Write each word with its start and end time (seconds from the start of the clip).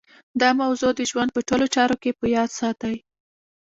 دا 0.41 0.49
موضوع 0.61 0.91
د 0.95 1.01
ژوند 1.09 1.29
په 1.33 1.41
ټولو 1.47 1.65
چارو 1.75 1.95
کې 2.01 2.11
په 2.19 2.25
ياد 2.35 2.49
ساتئ. 2.59 2.95